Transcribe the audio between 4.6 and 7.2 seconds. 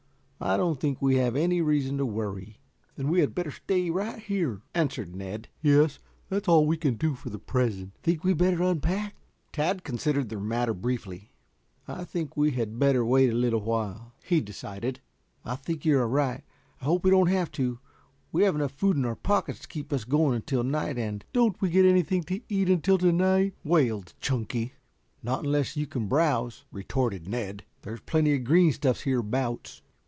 answered Ned. "Yes. That is all we can do